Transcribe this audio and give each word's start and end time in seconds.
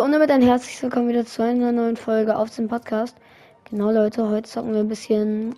Und 0.00 0.12
damit 0.12 0.30
ein 0.30 0.40
herzliches 0.40 0.82
Willkommen 0.82 1.10
wieder 1.10 1.26
zu 1.26 1.42
einer 1.42 1.72
neuen 1.72 1.94
Folge 1.94 2.34
auf 2.34 2.48
dem 2.56 2.68
Podcast. 2.68 3.14
Genau, 3.68 3.90
Leute, 3.90 4.30
heute 4.30 4.48
zocken 4.48 4.72
wir 4.72 4.80
ein 4.80 4.88
bisschen. 4.88 5.54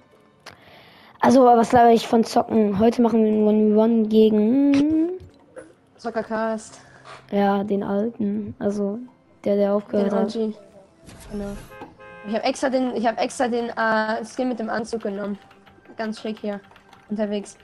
Also, 1.21 1.45
was 1.45 1.71
laber 1.71 1.93
ich 1.93 2.09
von 2.09 2.25
zocken? 2.25 2.81
Heute 2.81 3.03
machen 3.03 3.23
wir 3.23 3.31
ein 3.31 3.77
1v1 3.77 4.09
gegen. 4.09 5.11
Zockercast. 5.97 6.81
Ja, 7.31 7.63
den 7.63 7.85
alten. 7.85 8.57
Also, 8.59 8.99
der, 9.45 9.55
der 9.55 9.69
Den 9.69 9.75
aufgehört 9.75 10.13
hat. 10.13 10.35
OG. 10.35 10.55
Genau. 11.31 11.57
Ich 12.27 12.35
habe 12.35 12.43
extra 12.43 12.69
den, 12.69 12.97
ich 12.97 13.07
habe 13.07 13.19
extra 13.19 13.47
den 13.47 13.69
äh, 13.69 14.25
Skin 14.25 14.49
mit 14.49 14.59
dem 14.59 14.71
Anzug 14.71 15.05
genommen. 15.05 15.39
Ganz 15.97 16.21
schick 16.21 16.41
hier 16.41 16.61
unterwegs. 17.09 17.57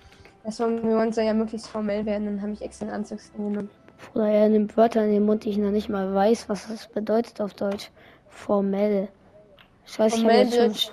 Das 0.45 0.61
wollen 0.61 0.89
wir 0.89 0.99
uns 0.99 1.17
ja 1.17 1.35
möglichst 1.35 1.67
formell 1.67 2.07
werden, 2.07 2.27
dann 2.27 2.41
habe 2.41 2.53
ich 2.53 2.63
extra 2.63 2.87
den 2.87 2.95
Anzug 2.95 3.19
genommen. 3.37 3.69
Oder 4.15 4.29
er 4.29 4.49
nimmt 4.49 4.77
Wörter 4.77 5.05
in 5.05 5.13
den 5.13 5.27
Mund, 5.27 5.45
die 5.45 5.51
ich 5.51 5.59
noch 5.59 5.71
nicht 5.71 5.89
mal 5.89 6.15
weiß, 6.15 6.49
was 6.49 6.69
das 6.69 6.89
bedeutet 6.89 7.41
auf 7.41 7.55
Deutsch. 7.55 7.91
Formell. 8.29 9.09
Ich 9.87 9.99
weiß, 9.99 10.15
ich 10.15 10.25
habe 10.25 10.35
Formell 10.35 10.69
jetzt 10.69 10.93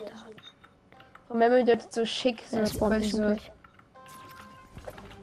Formell 1.27 1.49
bedeutet 1.49 1.93
so 1.93 2.05
schick, 2.05 2.43
so, 2.49 2.57
Ja, 2.57 2.61
das 2.63 2.73
so. 2.73 3.35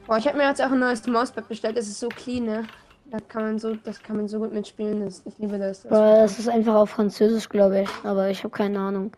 Boah, 0.05 0.17
ich 0.17 0.27
habe 0.27 0.37
mir 0.37 0.47
jetzt 0.47 0.61
auch 0.61 0.71
ein 0.71 0.79
neues 0.79 1.05
Mauspad 1.07 1.47
bestellt. 1.47 1.77
Das 1.77 1.87
ist 1.87 1.99
so 1.99 2.09
clean, 2.09 2.45
ne? 2.45 2.67
Da 3.05 3.19
kann 3.19 3.43
man 3.43 3.59
so, 3.59 3.75
das 3.75 4.01
kann 4.01 4.17
man 4.17 4.27
so 4.27 4.39
gut 4.39 4.53
mitspielen. 4.53 5.05
Das, 5.05 5.21
ich 5.25 5.37
liebe 5.37 5.57
das. 5.57 5.85
Aber 5.85 6.17
das 6.17 6.39
ist 6.39 6.49
einfach 6.49 6.75
auf 6.75 6.89
Französisch, 6.89 7.47
glaube 7.47 7.81
ich. 7.81 7.89
Aber 8.03 8.29
ich 8.29 8.43
habe 8.43 8.49
keine 8.49 8.79
Ahnung. 8.79 9.11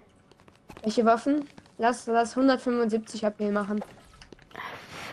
Welche 0.83 1.05
Waffen? 1.05 1.45
Lass, 1.77 2.05
lass 2.07 2.31
175 2.37 3.25
HP 3.25 3.51
machen. 3.51 3.83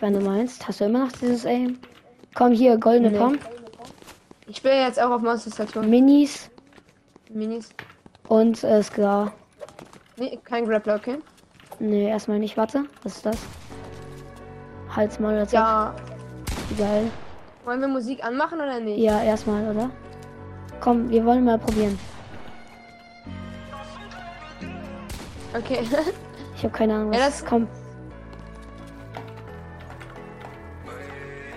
Wenn 0.01 0.13
du 0.15 0.21
meinst, 0.21 0.67
hast 0.67 0.81
du 0.81 0.85
immer 0.85 1.07
noch 1.07 1.13
dieses 1.13 1.47
Aim? 1.47 1.79
Komm 2.35 2.53
hier, 2.53 2.79
goldene 2.79 3.11
Nee. 3.11 3.19
Pump, 3.19 3.41
Ich 4.47 4.57
spiele 4.59 4.81
jetzt 4.83 5.01
auch 5.01 5.11
auf 5.11 5.23
Maustastatur. 5.23 5.83
Minis 5.83 6.51
Minis. 7.31 7.71
und 8.29 8.63
äh, 8.65 8.83
Scar. 8.83 9.33
Nee, 10.17 10.39
kein 10.45 10.67
Grappler, 10.67 10.97
okay? 10.97 11.19
Nee, 11.79 12.09
erstmal 12.09 12.39
nicht. 12.39 12.57
Warte, 12.57 12.85
was 13.03 13.17
ist 13.17 13.27
das? 13.27 13.37
Halt's 14.95 15.19
mal 15.19 15.35
oder 15.35 15.51
Ja. 15.51 15.95
Geil. 16.79 17.11
Wollen 17.65 17.81
wir 17.81 17.89
Musik 17.89 18.23
anmachen 18.25 18.59
oder 18.61 18.81
nicht? 18.81 18.99
Ja, 18.99 19.23
erstmal, 19.23 19.69
oder? 19.75 19.91
Komm, 20.81 21.09
wir 21.11 21.25
wollen 21.25 21.45
mal 21.45 21.59
probieren. 21.59 21.99
Okay. 25.57 25.81
Ich 26.55 26.65
habe 26.65 26.79
keine 26.79 26.95
Ahnung. 26.95 27.11
Was 27.11 27.19
Ja, 27.19 27.27
das- 27.27 27.45
kommt. 27.45 27.69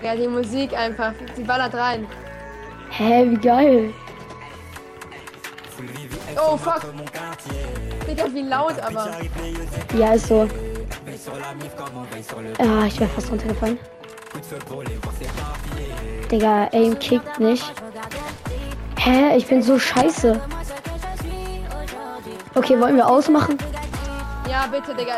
Ja, 0.06 0.14
die 0.14 0.28
Musik 0.28 0.72
einfach. 0.72 1.12
Sie 1.34 1.42
ballert 1.42 1.74
rein. 1.74 2.06
Hä, 2.90 3.26
wie 3.30 3.36
geil. 3.36 3.92
Oh, 6.40 6.56
fuck. 6.56 6.80
Digga, 8.08 8.24
wie 8.32 8.42
laut 8.42 8.78
aber. 8.80 9.10
Ja, 9.98 10.12
ist 10.14 10.28
so. 10.28 10.48
Ja, 12.58 12.86
ich 12.86 13.00
wäre 13.00 13.10
fast 13.10 13.30
runtergefallen. 13.32 13.78
Digga, 16.30 16.68
Aim 16.72 16.98
kickt 16.98 17.40
nicht. 17.40 17.64
Hä, 18.98 19.36
ich 19.36 19.46
bin 19.46 19.62
so 19.62 19.78
scheiße. 19.78 20.40
Okay, 22.54 22.80
wollen 22.80 22.96
wir 22.96 23.08
ausmachen? 23.08 23.58
Ja, 24.48 24.66
bitte, 24.70 24.94
Digga. 24.94 25.14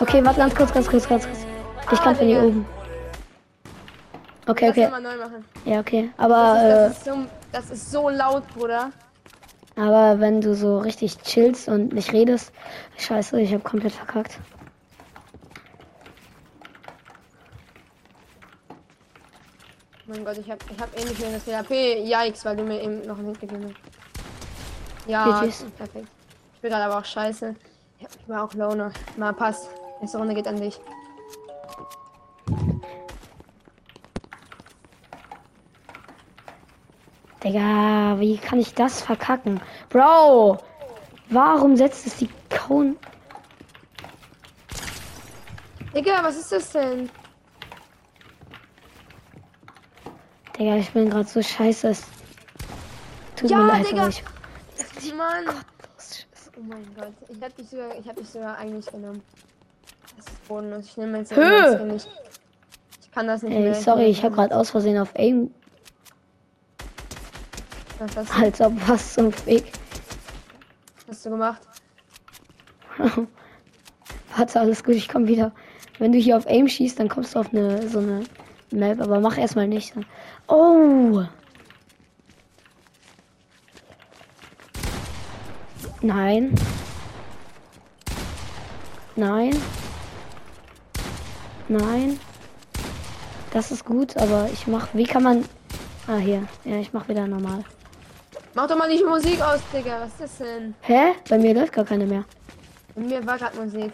Okay, 0.00 0.24
warte 0.24 0.40
ganz 0.40 0.54
kurz, 0.54 0.72
ganz 0.72 0.88
kurz, 0.88 1.08
ganz 1.08 1.24
kurz. 1.24 1.38
Ich 1.92 1.98
Ah, 1.98 2.04
kann 2.04 2.16
von 2.16 2.26
hier 2.26 2.42
oben. 2.42 2.66
Okay, 4.52 4.66
Lass 4.68 4.76
okay. 4.76 4.90
mal 4.90 5.00
neu 5.00 5.16
machen. 5.16 5.44
Ja, 5.64 5.80
okay. 5.80 6.10
Das 6.16 6.24
Aber, 6.26 6.56
ist, 6.56 6.62
äh, 6.62 6.68
das, 6.72 6.92
ist 6.98 7.04
so, 7.04 7.16
das 7.52 7.70
ist 7.70 7.90
so 7.90 8.08
laut, 8.10 8.46
Bruder. 8.54 8.90
aber 9.76 10.20
wenn 10.20 10.42
du 10.42 10.54
so 10.54 10.76
richtig 10.78 11.16
chillst 11.22 11.68
und 11.68 11.94
nicht 11.94 12.12
redest, 12.12 12.52
scheiße, 12.98 13.40
ich 13.40 13.54
habe 13.54 13.62
komplett 13.62 13.92
verkackt. 13.92 14.38
Mein 20.06 20.22
Gott, 20.22 20.36
ich 20.36 20.50
hab, 20.50 20.58
ich 20.70 20.78
hab 20.78 20.94
eh 20.98 21.04
nicht 21.04 21.18
mehr 21.18 21.30
das 21.32 21.46
HP. 21.46 22.02
Yikes, 22.04 22.44
weil 22.44 22.56
du 22.56 22.64
mir 22.64 22.82
eben 22.82 23.06
noch 23.06 23.16
einen 23.18 23.28
Hit 23.28 23.40
gegeben 23.40 23.74
hast. 23.74 25.08
Ja, 25.08 25.40
GG's. 25.40 25.64
perfekt. 25.78 26.08
Ich 26.56 26.60
bin 26.60 26.70
gerade 26.70 26.84
aber 26.84 26.98
auch 26.98 27.04
scheiße. 27.06 27.54
Ich 27.98 28.06
war 28.28 28.44
auch 28.44 28.54
noch. 28.54 28.90
Mal 29.16 29.32
passt. 29.32 29.70
Nächste 30.00 30.18
Runde 30.18 30.34
geht 30.34 30.46
an 30.46 30.56
dich. 30.60 30.78
Digga, 37.42 38.16
wie 38.20 38.38
kann 38.38 38.58
ich 38.60 38.74
das 38.74 39.02
verkacken? 39.02 39.60
Bro! 39.88 40.58
Warum 41.30 41.76
setzt 41.76 42.06
es 42.06 42.16
die 42.16 42.28
Cone? 42.50 42.94
Digga, 45.94 46.22
was 46.22 46.36
ist 46.36 46.52
das 46.52 46.70
denn? 46.72 47.10
Digga, 50.58 50.76
ich 50.76 50.90
bin 50.92 51.10
gerade 51.10 51.28
so 51.28 51.42
scheiße. 51.42 51.88
Es 51.88 52.04
tut 53.36 53.50
Ja, 53.50 53.58
mir 53.58 53.66
leid, 53.66 53.90
Digga. 53.90 54.02
aber 54.02 54.08
ich. 54.10 54.22
Mann. 55.14 55.44
Scheiße. 55.98 56.26
Oh 56.58 56.62
mein 56.62 56.86
Gott. 56.94 57.12
Ich 57.28 57.42
hab 57.42 57.56
dich 57.56 57.68
sogar, 57.68 57.96
ich 57.98 58.08
hab 58.08 58.16
dich 58.16 58.28
sogar 58.28 58.56
eigentlich 58.58 58.86
genommen. 58.86 59.22
Das 60.16 60.26
ist 60.26 60.48
bodenlos. 60.48 60.86
Ich 60.86 60.96
nehme 60.96 61.18
jetzt 61.18 61.36
mein 61.36 61.88
nicht. 61.88 62.08
Ich 63.00 63.10
kann 63.10 63.26
das 63.26 63.42
nicht 63.42 63.52
Ey, 63.54 63.62
mehr. 63.62 63.74
sorry, 63.74 64.04
ich 64.04 64.22
habe 64.22 64.34
gerade 64.34 64.56
aus 64.56 64.70
Versehen 64.70 64.98
auf 64.98 65.14
Aim, 65.16 65.52
Was 68.02 68.16
hast, 68.16 68.34
als 68.34 68.60
ob 68.60 68.72
was 68.88 69.14
zum 69.14 69.32
Weg. 69.46 69.70
hast 71.08 71.24
du 71.24 71.30
gemacht? 71.30 71.60
Warte, 74.36 74.60
alles 74.60 74.82
gut, 74.82 74.96
ich 74.96 75.08
komme 75.08 75.28
wieder. 75.28 75.52
Wenn 76.00 76.10
du 76.10 76.18
hier 76.18 76.36
auf 76.36 76.48
Aim 76.48 76.66
schießt, 76.66 76.98
dann 76.98 77.08
kommst 77.08 77.36
du 77.36 77.38
auf 77.38 77.52
eine 77.52 77.88
so 77.88 78.00
eine 78.00 78.24
Map, 78.72 79.00
aber 79.00 79.20
mach 79.20 79.38
erstmal 79.38 79.68
nicht. 79.68 79.94
Oh! 80.48 81.22
Nein. 86.00 86.52
Nein. 89.14 89.56
Nein. 91.68 92.18
Das 93.52 93.70
ist 93.70 93.84
gut, 93.84 94.16
aber 94.16 94.48
ich 94.52 94.66
mach. 94.66 94.88
Wie 94.92 95.04
kann 95.04 95.22
man. 95.22 95.44
Ah, 96.08 96.16
hier. 96.16 96.48
Ja, 96.64 96.78
ich 96.78 96.92
mach 96.92 97.06
wieder 97.06 97.28
normal. 97.28 97.62
Mach 98.54 98.66
doch 98.66 98.76
mal 98.76 98.88
die 98.88 99.02
Musik 99.02 99.40
aus, 99.40 99.60
Digga. 99.72 100.00
Was 100.00 100.08
ist 100.08 100.20
das 100.20 100.38
denn? 100.38 100.74
Hä? 100.82 101.14
Bei 101.28 101.38
mir 101.38 101.54
läuft 101.54 101.72
gar 101.72 101.84
keine 101.84 102.04
mehr. 102.04 102.24
Bei 102.94 103.00
mir 103.00 103.26
war 103.26 103.38
gerade 103.38 103.56
Musik. 103.56 103.92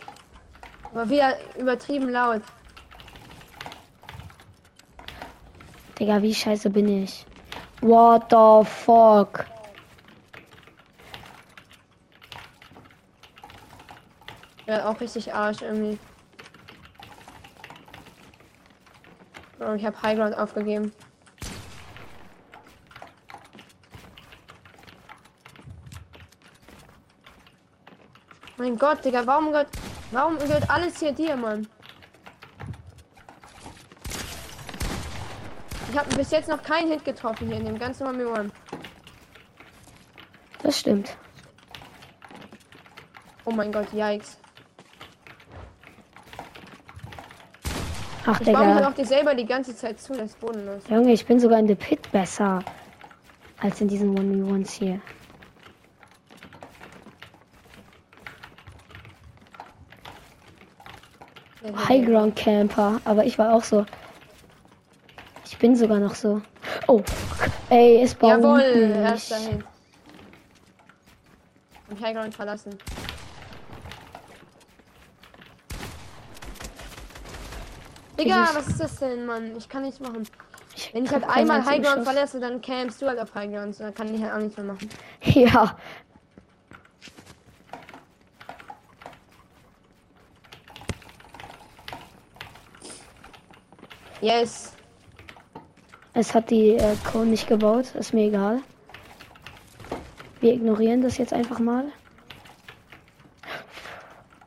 Aber 0.93 1.09
wieder 1.09 1.37
übertrieben 1.57 2.09
laut. 2.09 2.43
Digga, 5.99 6.21
wie 6.23 6.35
scheiße 6.35 6.71
bin 6.71 7.05
ich? 7.05 7.25
What 7.81 8.27
the 8.31 8.69
fuck? 8.69 9.45
Ja, 14.67 14.91
auch 14.91 15.01
richtig 15.01 15.33
Arsch 15.33 15.63
irgendwie. 15.63 15.99
Oh, 19.61 19.73
ich 19.75 19.85
habe 19.85 20.03
Highground 20.03 20.37
aufgegeben. 20.37 20.93
Mein 28.69 28.79
Gott, 28.79 29.03
Digga, 29.03 29.27
warum 29.27 29.47
gehört, 29.47 29.69
warum 30.11 30.39
gehört 30.39 30.69
alles 30.69 31.01
hier 31.01 31.13
dir, 31.13 31.37
Mann? 31.37 31.67
Ich 35.91 35.99
habe 35.99 36.15
bis 36.15 36.31
jetzt 36.31 36.51
noch 36.51 36.63
keinen 36.63 36.91
Hit 36.91 37.03
getroffen 37.03 37.47
hier 37.49 37.57
in 37.57 37.65
dem 37.65 37.79
ganzen 37.79 38.07
One. 38.07 38.51
Das 40.63 40.81
stimmt. 40.81 41.17
Oh 43.47 43.53
mein 43.53 43.73
Gott, 43.73 43.91
yikes. 43.95 44.37
Ach, 48.27 48.39
Ich 48.39 48.53
baue 48.53 48.67
mich 48.67 48.75
Digga. 48.77 48.89
auch 48.91 48.95
dir 48.95 49.07
selber 49.07 49.35
die 49.35 49.47
ganze 49.47 49.75
Zeit 49.75 49.99
zu, 49.99 50.13
das 50.13 50.33
ist 50.33 50.41
bodenlos. 50.41 50.83
Junge, 50.91 51.15
ich 51.15 51.25
bin 51.25 51.41
sogar 51.41 51.59
in 51.59 51.69
The 51.69 51.75
Pit 51.75 52.13
besser. 52.13 52.63
Als 53.61 53.81
in 53.81 53.89
diesen 53.89 54.11
One-v-Ones 54.11 54.73
hier. 54.73 55.01
Highground 61.89 62.37
Camper. 62.37 63.01
Aber 63.05 63.25
ich 63.25 63.39
war 63.39 63.55
auch 63.55 63.65
so. 63.65 63.87
Ich 65.45 65.59
bin 65.59 65.75
sogar 65.75 65.99
noch 65.99 66.15
so. 66.15 66.43
Oh, 66.87 67.03
ey, 67.71 68.03
es 68.03 68.15
baut 68.15 68.31
Jawohl, 68.31 68.61
erster 68.61 69.37
Hit. 69.37 69.65
Und 71.91 72.01
Highground 72.01 72.35
verlassen. 72.35 72.79
Digga, 78.19 78.49
was 78.53 78.69
ist 78.69 78.81
das 78.81 78.97
denn, 78.97 79.27
Mann? 79.27 79.57
Ich 79.57 79.69
kann 79.69 79.83
nichts 79.83 80.01
machen. 80.01 80.25
Ich 80.75 80.93
Wenn 80.93 81.05
ich 81.05 81.13
halt 81.13 81.25
einmal 81.29 81.65
Highground 81.65 82.05
verlasse, 82.05 82.41
dann 82.41 82.61
campst 82.61 83.01
du 83.01 83.07
halt 83.07 83.19
auf 83.19 83.35
Highground. 83.35 83.79
Dann 83.81 83.95
kann 83.95 84.15
ich 84.15 84.23
halt 84.23 84.33
auch 84.33 84.39
nichts 84.39 84.57
mehr 84.57 84.67
machen. 84.67 84.89
Ja. 85.23 85.77
Yes. 94.21 94.73
Es 96.13 96.35
hat 96.35 96.51
die 96.51 96.71
äh, 96.71 96.97
Cone 97.11 97.27
nicht 97.27 97.47
gebaut, 97.47 97.95
ist 97.95 98.13
mir 98.13 98.27
egal. 98.27 98.61
Wir 100.41 100.55
ignorieren 100.55 101.03
das 101.03 101.19
jetzt 101.19 101.33
einfach 101.33 101.61
mal. 101.61 101.85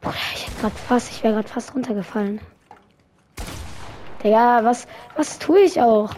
Bruder, 0.01 0.15
ich 0.35 0.47
hätte 0.47 0.62
grad 0.62 0.73
fast, 0.73 1.12
ich 1.12 1.23
wäre 1.23 1.35
gerade 1.35 1.47
fast 1.47 1.73
runtergefallen. 1.73 2.41
Digga, 4.21 4.63
was, 4.63 4.88
was 5.15 5.39
tue 5.39 5.62
ich 5.62 5.81
auch? 5.81 6.13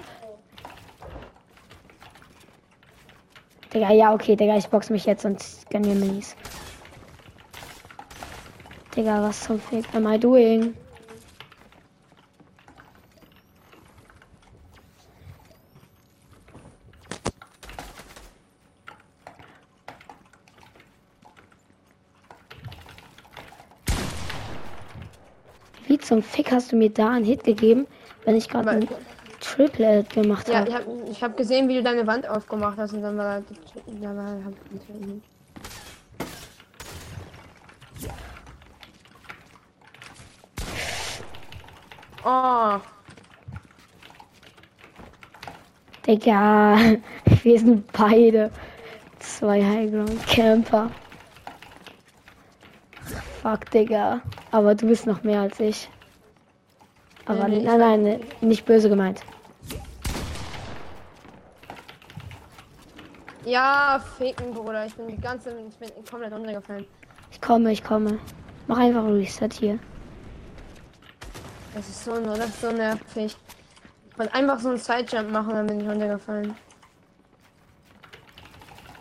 Digga, 3.73 3.91
ja, 3.91 4.13
okay, 4.13 4.35
Digga, 4.35 4.57
ich 4.57 4.67
box 4.69 4.89
mich 4.89 5.05
jetzt 5.05 5.25
und 5.25 5.43
gönn 5.69 5.81
mir 5.81 5.95
Minis. 5.95 6.35
Digga, 8.95 9.21
was 9.21 9.43
zum 9.43 9.59
Fick 9.59 9.85
am 9.93 10.07
I 10.07 10.19
doing? 10.19 10.75
Wie 25.93 25.99
zum 25.99 26.23
Fick 26.23 26.51
hast 26.51 26.71
du 26.71 26.75
mir 26.75 26.89
da 26.89 27.11
einen 27.11 27.23
Hit 27.23 27.43
gegeben, 27.43 27.85
wenn 28.25 28.35
ich 28.35 28.49
gerade 28.49 28.71
Aber- 28.71 28.79
ein 28.79 28.87
Triple 29.39 30.03
gemacht 30.05 30.49
Ja, 30.49 30.61
habe? 30.61 30.69
ich 30.69 30.73
habe 30.75 30.87
hab 31.21 31.37
gesehen, 31.37 31.69
wie 31.69 31.75
du 31.75 31.83
deine 31.83 32.07
Wand 32.07 32.27
aufgemacht 32.27 32.79
hast 32.79 32.93
und 32.93 33.03
dann 33.03 33.15
war 33.15 33.41
da, 33.41 33.43
da 34.01 34.15
war 34.15 34.25
hab, 34.43 34.53
Oh, 42.25 42.79
Digga, 46.07 46.77
wir 47.43 47.59
sind 47.59 47.91
beide 47.91 48.51
zwei 49.19 49.63
Highground 49.63 50.25
Camper. 50.27 50.89
Fuck, 53.41 53.69
Digga. 53.71 54.21
Aber 54.53 54.75
du 54.75 54.85
bist 54.85 55.07
noch 55.07 55.23
mehr 55.23 55.41
als 55.41 55.59
ich. 55.59 55.89
Aber 57.25 57.47
Nee, 57.47 57.57
nee, 57.57 57.63
nein, 57.63 57.79
nein, 57.79 58.03
nee, 58.03 58.19
nicht 58.41 58.65
böse 58.65 58.87
gemeint. 58.87 59.21
ja, 63.45 63.99
ficken, 64.17 64.53
Bruder. 64.53 64.85
Ich 64.85 64.93
bin 64.93 65.07
die 65.07 65.19
ganze, 65.19 65.57
ich 65.67 65.75
bin 65.77 65.89
komplett 66.09 66.31
runtergefallen. 66.31 66.85
Ich 67.31 67.41
komme, 67.41 67.71
ich 67.71 67.83
komme. 67.83 68.19
Mach 68.67 68.77
einfach 68.77 69.03
Reset 69.05 69.49
hier. 69.51 69.79
Das 71.73 71.89
ist 71.89 72.05
so, 72.05 72.13
das 72.23 72.45
ist 72.45 72.61
so 72.61 72.71
nervig. 72.71 73.35
Ich 74.11 74.19
wollte 74.19 74.35
einfach 74.35 74.59
so 74.59 74.69
einen 74.69 74.77
Sidejump 74.77 75.31
machen, 75.31 75.49
dann 75.55 75.65
bin 75.65 75.81
ich 75.81 75.87
runtergefallen. 75.89 76.55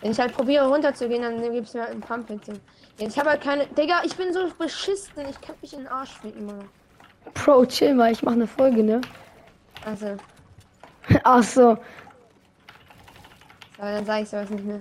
Wenn 0.01 0.13
ich 0.13 0.19
halt 0.19 0.33
probiere 0.33 0.67
runterzugehen, 0.67 1.23
dann 1.23 1.41
gibt 1.53 1.69
es 1.69 1.75
mir 1.75 1.83
halt 1.83 1.93
ein 1.93 2.01
Pump-Hitting. 2.01 2.59
Ich 2.99 3.19
habe 3.19 3.31
halt 3.31 3.43
keine. 3.43 3.67
Digga, 3.67 4.03
ich 4.05 4.17
bin 4.17 4.33
so 4.33 4.49
beschissen. 4.59 5.27
Ich 5.29 5.41
kann 5.41 5.57
mich 5.61 5.73
in 5.73 5.81
den 5.81 5.89
Arsch 5.89 6.19
ficken, 6.21 6.47
Mann. 6.47 6.69
Bro, 7.35 7.67
chill 7.67 7.95
mal, 7.95 8.13
ich 8.13 8.23
mach 8.23 8.33
eine 8.33 8.47
Folge, 8.47 8.83
ne? 8.83 9.01
Also, 9.85 10.17
Ach 11.25 11.43
so. 11.43 11.71
aber 13.79 13.93
dann 13.93 14.05
sage 14.05 14.23
ich 14.23 14.29
sowas 14.29 14.51
nicht 14.51 14.65
mehr. 14.65 14.81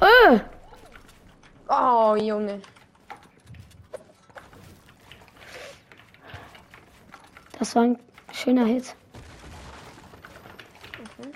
Äh, 0.00 0.40
Oh, 1.68 2.16
Junge. 2.16 2.60
das 7.58 7.76
war 7.76 7.82
ein 7.84 7.98
schöner 8.32 8.64
Hit. 8.64 8.96
Okay. 10.98 11.30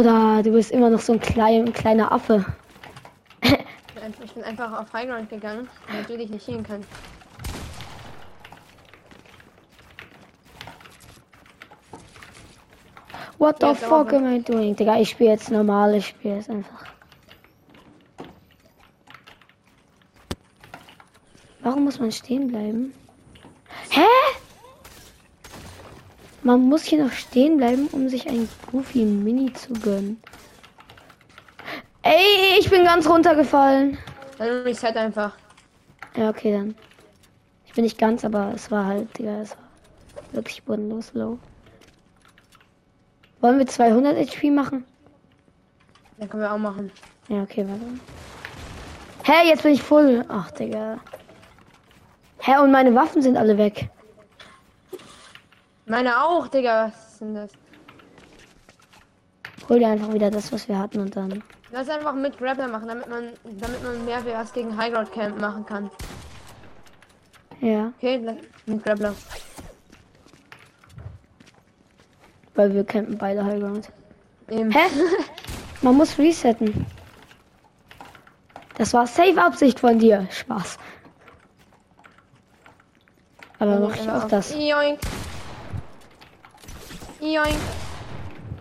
Oder 0.00 0.42
du 0.42 0.52
bist 0.52 0.70
immer 0.70 0.88
noch 0.88 1.00
so 1.00 1.12
ein 1.12 1.20
klein, 1.20 1.74
kleiner 1.74 2.10
Affe. 2.10 2.42
Ich 3.42 3.50
bin 3.50 4.02
einfach- 4.02 4.24
Ich 4.24 4.32
bin 4.32 4.44
einfach 4.44 4.80
auf 4.80 4.90
Highground 4.94 5.28
gegangen, 5.28 5.68
damit 5.88 6.08
du 6.08 6.16
dich 6.16 6.30
nicht 6.30 6.46
hin 6.46 6.62
kannst. 6.66 6.88
What 13.36 13.60
the 13.60 13.74
fuck 13.74 14.12
am 14.14 14.24
I 14.26 14.38
doing? 14.42 14.74
Digga, 14.74 14.98
ich 15.00 15.10
spiele 15.10 15.30
jetzt 15.30 15.50
normal, 15.50 15.94
ich 15.94 16.06
spiele 16.08 16.36
jetzt 16.36 16.48
einfach. 16.48 16.86
Warum 21.60 21.84
muss 21.84 21.98
man 22.00 22.10
stehen 22.10 22.48
bleiben? 22.48 22.94
Hä? 23.90 24.06
Man 26.50 26.62
muss 26.62 26.82
hier 26.82 27.04
noch 27.04 27.12
stehen 27.12 27.58
bleiben, 27.58 27.86
um 27.92 28.08
sich 28.08 28.28
ein 28.28 28.48
Goofy 28.72 29.04
Mini 29.04 29.52
zu 29.52 29.72
gönnen. 29.72 30.20
Ey, 32.02 32.58
ich 32.58 32.68
bin 32.68 32.82
ganz 32.82 33.08
runtergefallen. 33.08 33.96
Dann 34.36 34.62
reset 34.62 34.96
einfach. 34.96 35.32
Ja, 36.16 36.28
okay, 36.28 36.50
dann. 36.50 36.74
Ich 37.66 37.74
bin 37.74 37.84
nicht 37.84 37.98
ganz, 37.98 38.24
aber 38.24 38.50
es 38.52 38.68
war 38.68 38.84
halt, 38.84 39.16
Digga, 39.16 39.42
es 39.42 39.50
war 39.50 40.24
wirklich 40.32 40.64
bodenlos 40.64 41.14
low. 41.14 41.38
Wollen 43.40 43.58
wir 43.58 43.68
200 43.68 44.16
HP 44.16 44.50
machen? 44.50 44.84
Dann 46.18 46.28
können 46.28 46.42
wir 46.42 46.52
auch 46.52 46.58
machen. 46.58 46.90
Ja, 47.28 47.44
okay, 47.44 47.64
warte. 47.68 47.84
Hä, 49.22 49.48
jetzt 49.48 49.62
bin 49.62 49.74
ich 49.74 49.82
voll. 49.82 50.24
Ach, 50.26 50.50
Digga. 50.50 50.98
Hä, 52.40 52.58
und 52.58 52.72
meine 52.72 52.92
Waffen 52.96 53.22
sind 53.22 53.36
alle 53.36 53.56
weg. 53.56 53.88
Meine 55.90 56.22
auch, 56.24 56.46
Digga. 56.46 56.86
Was 56.86 57.12
ist 57.12 57.20
denn 57.20 57.34
das? 57.34 57.50
Hol 59.68 59.80
dir 59.80 59.88
einfach 59.88 60.12
wieder 60.12 60.30
das, 60.30 60.52
was 60.52 60.68
wir 60.68 60.78
hatten 60.78 61.00
und 61.00 61.16
dann. 61.16 61.42
Lass 61.72 61.88
einfach 61.88 62.14
mit 62.14 62.38
Grappler 62.38 62.68
machen, 62.68 62.86
damit 62.86 63.08
man, 63.08 63.30
damit 63.44 63.82
man 63.82 64.04
mehr 64.04 64.24
was 64.24 64.52
gegen 64.52 64.76
Highground 64.76 65.10
Camp 65.12 65.40
machen 65.40 65.66
kann. 65.66 65.90
Ja, 67.60 67.92
Okay, 67.98 68.36
mit 68.66 68.84
Grappler. 68.84 69.14
weil 72.54 72.72
wir 72.74 72.84
campen 72.84 73.18
beide 73.18 73.44
Highground. 73.44 73.90
Eben. 74.48 74.70
Hä? 74.70 74.78
Man 75.82 75.96
muss 75.96 76.18
resetten. 76.18 76.86
Das 78.76 78.92
war 78.92 79.06
safe 79.06 79.42
Absicht 79.42 79.80
von 79.80 79.98
dir. 79.98 80.26
Spaß. 80.30 80.78
Aber 83.58 83.80
mach 83.80 83.94
ich 83.96 84.10
auch 84.10 84.28
das. 84.28 84.54
Joink. 84.54 84.98
Joink. 87.20 87.56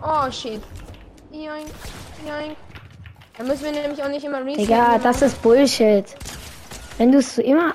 Oh 0.02 0.30
shit. 0.32 0.62
Joink. 1.32 1.70
Joink. 2.28 2.58
Dann 3.38 3.48
müssen 3.48 3.64
wir 3.64 3.72
nämlich 3.72 4.04
auch 4.04 4.10
nicht 4.10 4.26
immer 4.26 4.40
resetten. 4.40 4.66
Digga, 4.68 4.98
das 4.98 5.22
ist 5.22 5.42
Bullshit. 5.42 6.06
Wenn 6.98 7.12
du 7.12 7.20
es 7.20 7.36
so 7.36 7.42
immer 7.42 7.74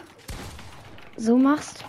so 1.16 1.36
machst. 1.38 1.82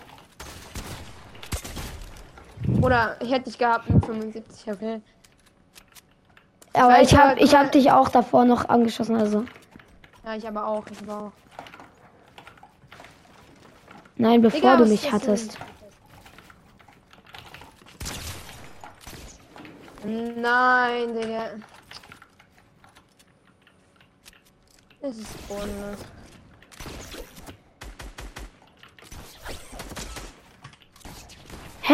Oder 2.81 3.17
ich 3.19 3.31
hätte 3.31 3.45
dich 3.45 3.57
gehabt 3.57 3.89
mit 3.89 4.05
75, 4.05 4.71
okay. 4.71 5.01
Aber 6.73 6.93
Vielleicht 6.93 7.11
ich 7.11 7.17
hab, 7.17 7.31
aber- 7.31 7.41
ich 7.41 7.55
hab 7.55 7.71
dich 7.71 7.91
auch 7.91 8.09
davor 8.09 8.45
noch 8.45 8.69
angeschossen, 8.69 9.15
also. 9.15 9.43
Ja, 10.25 10.35
ich 10.35 10.47
aber 10.47 10.65
auch. 10.67 10.85
Ich 10.91 11.01
aber 11.01 11.27
auch. 11.27 11.31
Nein, 14.17 14.41
bevor 14.41 14.59
Digga, 14.59 14.77
du 14.77 14.85
mich 14.85 15.11
ist 15.11 15.27
das 15.27 15.47
Nein, 20.05 21.15
Digga. 21.15 21.49
Das 25.01 25.17
ist 25.17 25.47
bodenlos. 25.47 25.97
Hä? 31.81 31.93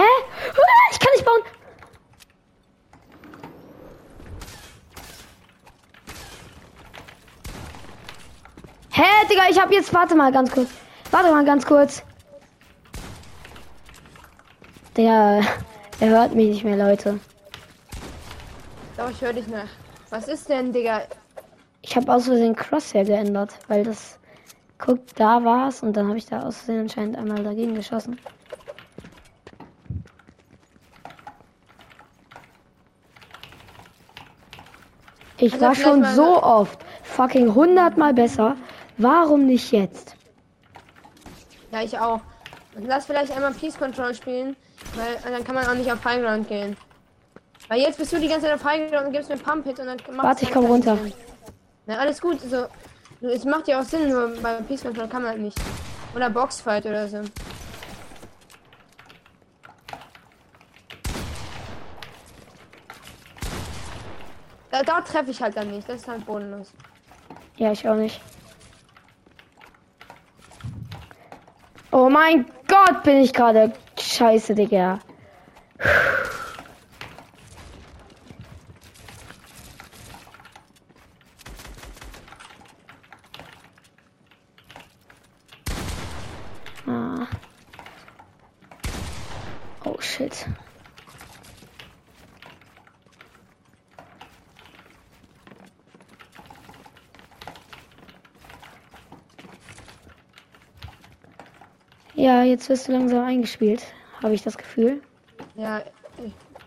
Ich 0.92 1.00
kann 1.00 1.10
nicht 1.14 1.26
bauen. 1.26 1.42
Hä, 8.92 9.04
Digga, 9.30 9.44
ich 9.50 9.60
hab 9.60 9.72
jetzt. 9.72 9.94
Warte 9.94 10.16
mal 10.16 10.34
ganz 10.34 10.52
kurz. 10.52 10.70
Warte 11.12 11.32
mal 11.32 11.46
ganz 11.46 11.66
kurz. 11.66 12.04
Digga, 14.98 15.42
er 16.02 16.10
hört 16.10 16.36
mich 16.36 16.50
nicht 16.50 16.64
mehr, 16.66 16.76
Leute. 16.76 17.20
Doch, 19.02 19.10
ich 19.10 19.22
höre 19.22 19.34
dich 19.34 19.48
nach. 19.48 19.70
Was 20.12 20.28
ist 20.28 20.48
denn, 20.48 20.72
Digga? 20.72 21.02
Ich 21.82 21.96
habe 21.96 22.14
aus 22.14 22.26
Versehen 22.26 22.56
Crosshair 22.56 23.04
geändert, 23.04 23.58
weil 23.68 23.84
das. 23.84 24.20
Guck, 24.78 25.00
da 25.16 25.44
war's 25.44 25.82
und 25.82 25.94
dann 25.94 26.08
habe 26.08 26.18
ich 26.18 26.26
da 26.28 26.42
aus 26.42 26.58
Versehen 26.58 26.82
anscheinend 26.82 27.18
einmal 27.18 27.44
dagegen 27.44 27.74
geschossen. 27.74 28.20
Ich 35.38 35.54
Also 35.54 35.66
war 35.66 35.76
schon 35.76 36.06
so 36.06 36.44
oft 36.44 36.80
fucking 37.04 37.56
hundertmal 37.56 38.14
besser. 38.14 38.56
Warum 38.98 39.48
nicht 39.48 39.72
jetzt? 39.72 40.16
Ja, 41.72 41.82
ich 41.82 41.98
auch. 41.98 42.22
Und 42.76 42.86
lass 42.86 43.08
vielleicht 43.08 43.36
einmal 43.36 43.54
Peace 43.54 43.78
Control 43.78 44.14
spielen, 44.14 44.56
weil 44.96 45.32
dann 45.32 45.44
kann 45.44 45.56
man 45.56 45.66
auch 45.66 45.74
nicht 45.74 45.92
auf 45.92 46.04
Highground 46.06 46.48
gehen. 46.48 46.78
Weil 47.72 47.80
jetzt 47.84 47.98
bist 47.98 48.12
du 48.12 48.20
die 48.20 48.28
ganze 48.28 48.48
Zeit 48.48 48.56
auf 48.56 48.66
Highground 48.66 49.08
und 49.08 49.14
gibst 49.14 49.30
mir 49.30 49.38
Pump 49.38 49.66
Hit 49.66 49.80
und 49.80 49.86
dann 49.86 49.98
macht 50.14 50.28
Warte, 50.28 50.44
ich 50.44 50.52
komm 50.52 50.66
runter. 50.66 50.98
Na, 51.86 52.00
alles 52.00 52.20
gut. 52.20 52.42
So, 52.42 52.66
es 53.26 53.46
macht 53.46 53.70
ja 53.70 53.80
auch 53.80 53.86
Sinn, 53.86 54.10
nur 54.10 54.28
bei 54.42 54.56
Peace 54.56 54.82
Control 54.82 55.08
kann 55.08 55.22
man 55.22 55.32
halt 55.32 55.42
nicht. 55.42 55.58
Oder 56.14 56.30
Boxfight 56.30 56.86
oder 56.86 57.08
so. 57.08 57.22
Da, 64.70 64.84
da 64.84 65.00
treffe 65.00 65.32
ich 65.32 65.42
halt 65.42 65.56
dann 65.56 65.72
nicht. 65.72 65.88
Das 65.88 66.02
ist 66.02 66.10
halt 66.10 66.26
bodenlos. 66.26 66.74
Ja, 67.56 67.72
ich 67.72 67.88
auch 67.88 67.96
nicht. 67.96 68.20
Oh 71.94 72.10
mein 72.10 72.46
Gott, 72.68 73.02
bin 73.04 73.22
ich 73.22 73.32
gerade 73.32 73.72
scheiße, 73.98 74.56
Digga. 74.56 75.00
Ah. 86.88 87.28
Oh 89.86 89.96
shit. 90.02 90.46
Ja, 102.16 102.41
jetzt 102.52 102.70
wirst 102.70 102.88
du 102.88 102.92
langsam 102.92 103.24
eingespielt, 103.24 103.82
habe 104.22 104.34
ich 104.34 104.44
das 104.44 104.58
Gefühl. 104.58 105.02
Ja, 105.56 105.82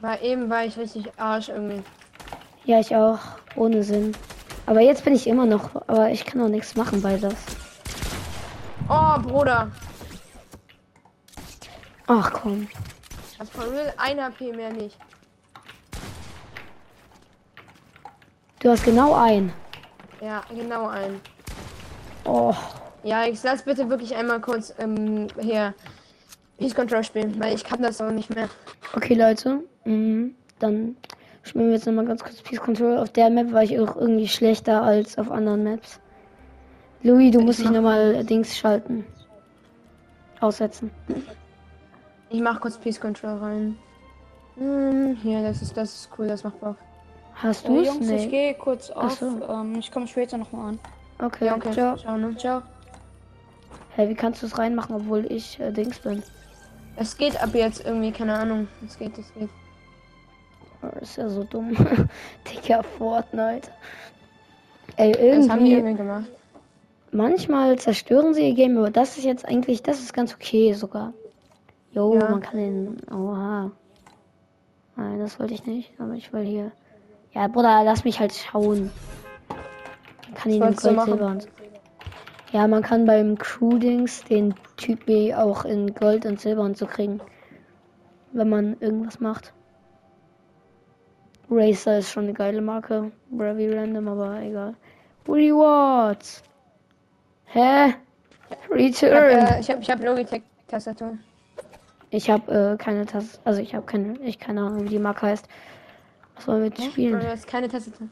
war 0.00 0.20
eben 0.20 0.50
war 0.50 0.64
ich 0.64 0.76
richtig 0.76 1.12
Arsch 1.18 1.48
irgendwie. 1.48 1.82
Ja, 2.64 2.80
ich 2.80 2.96
auch. 2.96 3.18
Ohne 3.56 3.84
Sinn. 3.84 4.16
Aber 4.66 4.80
jetzt 4.80 5.04
bin 5.04 5.14
ich 5.14 5.26
immer 5.26 5.46
noch. 5.46 5.74
Aber 5.86 6.10
ich 6.10 6.24
kann 6.24 6.40
auch 6.40 6.48
nichts 6.48 6.74
machen 6.74 7.02
bei 7.02 7.16
das. 7.18 7.34
Oh, 8.88 9.18
Bruder. 9.20 9.70
Ach 12.06 12.32
komm. 12.32 12.68
Das 13.38 13.50
von 13.50 13.68
real 13.68 13.92
1 13.96 14.20
HP 14.20 14.52
mehr 14.52 14.72
nicht. 14.72 14.96
Du 18.60 18.70
hast 18.70 18.84
genau 18.84 19.14
ein. 19.14 19.52
Ja, 20.20 20.42
genau 20.48 20.88
ein. 20.88 21.20
Oh. 22.24 22.54
Ja, 23.04 23.26
ich 23.26 23.42
lass 23.42 23.62
bitte 23.62 23.88
wirklich 23.90 24.14
einmal 24.16 24.40
kurz 24.40 24.74
ähm, 24.78 25.26
hier 25.40 25.74
Peace 26.58 26.74
Control 26.74 27.04
spielen, 27.04 27.38
weil 27.38 27.54
ich 27.54 27.64
kann 27.64 27.82
das 27.82 28.00
auch 28.00 28.10
nicht 28.10 28.34
mehr. 28.34 28.48
Okay, 28.96 29.14
Leute. 29.14 29.60
Mhm. 29.84 30.34
Dann 30.58 30.96
spielen 31.42 31.66
wir 31.66 31.74
jetzt 31.74 31.86
nochmal 31.86 32.06
ganz 32.06 32.22
kurz 32.22 32.40
Peace 32.42 32.60
Control. 32.60 32.96
Auf 32.98 33.10
der 33.10 33.28
Map 33.30 33.52
war 33.52 33.62
ich 33.62 33.78
auch 33.78 33.96
irgendwie 33.96 34.28
schlechter 34.28 34.82
als 34.82 35.18
auf 35.18 35.30
anderen 35.30 35.64
Maps. 35.64 36.00
Louis, 37.02 37.30
du 37.32 37.40
musst 37.42 37.58
dich 37.58 37.68
nochmal 37.70 38.24
Dings 38.24 38.56
schalten. 38.56 39.04
Aussetzen. 40.40 40.90
Ich 42.30 42.40
mach 42.40 42.60
kurz 42.60 42.78
Peace 42.78 42.98
Control 43.00 43.38
rein. 43.38 43.76
Hm, 44.56 45.16
hier, 45.22 45.42
das 45.42 45.60
ist 45.62 45.76
das 45.76 45.94
ist 45.94 46.08
cool, 46.18 46.28
das 46.28 46.44
macht 46.44 46.60
Bock. 46.60 46.76
Hast 47.34 47.64
Äh, 47.64 47.68
du 47.68 47.80
es? 47.80 47.86
Jungs, 47.88 48.08
ich 48.08 48.22
Nee. 48.24 48.26
gehe 48.28 48.54
kurz 48.54 48.90
auf. 48.90 49.18
so. 49.18 49.26
Ähm, 49.48 49.76
ich 49.78 49.90
komme 49.90 50.06
später 50.06 50.38
nochmal 50.38 50.70
an. 50.70 50.78
Okay, 51.20 51.46
Ja, 51.46 51.56
okay. 51.56 51.72
ciao. 51.72 51.96
Ciao, 51.96 52.16
ne? 52.16 52.36
Ciao. 52.36 52.62
Hey, 53.96 54.08
wie 54.08 54.14
kannst 54.14 54.42
du 54.42 54.46
es 54.46 54.58
reinmachen, 54.58 54.94
obwohl 54.96 55.30
ich 55.30 55.58
äh, 55.60 55.70
Dings 55.72 55.98
bin? 56.00 56.22
Es 56.96 57.16
geht 57.16 57.40
ab 57.42 57.50
jetzt 57.54 57.84
irgendwie, 57.84 58.10
keine 58.12 58.34
Ahnung. 58.34 58.68
Es 58.86 58.98
geht, 58.98 59.16
es 59.18 59.32
geht. 59.34 59.48
Oh, 60.82 60.88
das 60.94 61.10
ist 61.10 61.16
ja 61.16 61.28
so 61.28 61.44
dumm. 61.44 61.76
Digga, 62.48 62.82
Fortnite. 62.82 63.68
Ey, 64.96 65.12
Das 65.12 65.48
haben 65.48 65.64
die 65.64 65.72
irgendwie. 65.72 65.90
irgendwie 65.90 65.94
gemacht. 65.96 66.24
Manchmal 67.12 67.78
zerstören 67.78 68.34
sie 68.34 68.48
ihr 68.48 68.54
Game, 68.54 68.76
aber 68.76 68.90
das 68.90 69.16
ist 69.16 69.24
jetzt 69.24 69.46
eigentlich, 69.46 69.82
das 69.82 70.00
ist 70.00 70.12
ganz 70.12 70.34
okay 70.34 70.72
sogar. 70.72 71.12
Jo, 71.92 72.14
Ja. 72.16 72.28
man 72.30 72.40
kann 72.40 72.58
den. 72.58 72.96
Oha. 73.12 73.70
Nein, 74.96 75.18
das 75.20 75.38
wollte 75.38 75.54
ich 75.54 75.64
nicht, 75.66 75.92
aber 76.00 76.14
ich 76.14 76.32
will 76.32 76.44
hier. 76.44 76.72
Ja, 77.32 77.46
Bruder, 77.48 77.82
lass 77.84 78.04
mich 78.04 78.18
halt 78.20 78.32
schauen. 78.32 78.90
Man 79.48 80.34
kann 80.34 80.52
ihn 80.52 80.60
du 80.60 80.66
Gold, 80.72 80.96
machen? 80.96 81.10
Silber 81.12 81.26
und. 81.26 81.48
Ja, 82.54 82.68
man 82.68 82.84
kann 82.84 83.04
beim 83.04 83.36
Crew-Dings 83.36 84.22
den 84.26 84.54
Typ 84.76 85.00
auch 85.34 85.64
in 85.64 85.92
Gold 85.92 86.24
und 86.24 86.40
Silber 86.40 86.62
und 86.62 86.78
so 86.78 86.86
kriegen. 86.86 87.20
Wenn 88.32 88.48
man 88.48 88.76
irgendwas 88.78 89.18
macht. 89.18 89.52
Racer 91.50 91.98
ist 91.98 92.12
schon 92.12 92.24
eine 92.24 92.32
geile 92.32 92.60
Marke. 92.60 93.10
Bravy 93.30 93.74
Random, 93.74 94.06
aber 94.06 94.40
egal. 94.40 94.76
Rewards. 95.26 96.44
Hä? 97.46 97.94
Ich 98.76 99.02
hab, 99.02 99.10
Return. 99.10 99.12
äh, 99.12 99.60
ich 99.60 99.70
hab, 99.70 99.80
ich 99.80 99.90
hab 99.90 100.04
Logitech-Tastatur. 100.04 101.18
Ich 102.10 102.30
habe 102.30 102.52
äh, 102.52 102.76
keine 102.76 103.04
Tasse, 103.04 103.36
also 103.44 103.60
ich 103.60 103.74
habe 103.74 103.84
keine, 103.84 104.16
ich 104.20 104.38
keine 104.38 104.60
Ahnung, 104.60 104.84
wie 104.84 104.90
die 104.90 105.00
Marke 105.00 105.26
heißt. 105.26 105.48
Was 106.36 106.46
wollen 106.46 106.62
wir 106.62 106.68
jetzt 106.68 106.84
spielen? 106.84 107.20
das 107.20 107.40
ist 107.40 107.48
keine 107.48 107.66
Tastatur. 107.66 108.06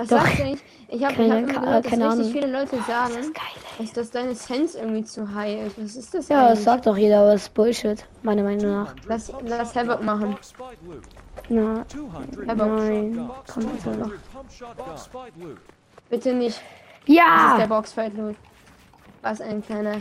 Was 0.00 0.08
Doch. 0.08 0.18
sagst 0.22 0.38
du 0.38 0.42
eigentlich? 0.44 0.60
Ich 0.88 1.04
habe 1.04 1.14
Keine- 1.14 1.34
hab 1.34 1.38
immer 1.42 1.52
ka- 1.52 1.60
gehört, 1.60 1.84
dass 1.84 1.92
richtig 1.92 2.06
Ahnung. 2.10 2.32
viele 2.32 2.46
Leute 2.46 2.76
sagen, 2.86 3.14
Das 3.16 3.32
geil, 3.34 3.44
ey. 3.78 3.84
dass, 3.84 3.92
dass 3.92 4.10
deine 4.10 4.34
Sense 4.34 4.78
irgendwie 4.78 5.04
zu 5.04 5.34
high 5.34 5.66
ist. 5.66 5.76
Was 5.82 5.94
ist 5.96 6.14
das 6.14 6.28
Ja, 6.28 6.40
das 6.40 6.48
eigentlich? 6.52 6.64
sagt 6.64 6.86
doch 6.86 6.96
jeder, 6.96 7.18
aber 7.20 7.32
das 7.32 7.42
ist 7.42 7.54
Bullshit, 7.54 8.06
meiner 8.22 8.42
Meinung 8.42 8.70
nach. 8.72 8.94
Lass, 9.06 9.30
lass 9.44 9.76
Havoc 9.76 10.02
machen. 10.02 10.36
Na, 11.50 11.84
Havoc. 12.48 12.66
nein, 12.66 13.30
komm 13.52 13.66
bitte 13.66 13.90
noch. 13.90 14.10
Bitte 16.08 16.32
nicht. 16.34 16.56
Das 16.56 17.08
ist 17.08 17.08
der 17.08 17.14
Ja! 17.14 17.66
Boxfight 17.68 18.16
Loot. 18.16 18.36
Was 19.20 19.40
ein 19.42 19.62
kleiner. 19.62 19.96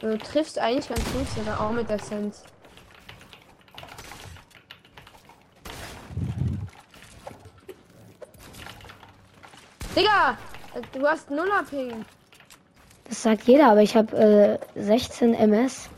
Du 0.00 0.16
triffst 0.18 0.58
eigentlich 0.60 0.88
ganz 0.88 1.04
gut 1.12 1.28
sogar 1.36 1.60
auch 1.60 1.72
mit 1.72 1.88
der 1.90 1.98
Sense. 1.98 2.42
Digga! 9.94 10.38
Du 10.92 11.06
hast 11.06 11.30
nuller 11.30 11.64
Ping. 11.68 12.04
Das 13.08 13.22
sagt 13.22 13.42
jeder, 13.42 13.70
aber 13.72 13.82
ich 13.82 13.94
habe 13.94 14.16
äh, 14.16 14.58
16 14.80 15.34
MS. 15.34 15.90